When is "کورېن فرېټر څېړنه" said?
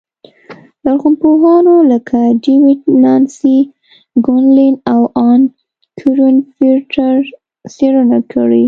5.99-8.19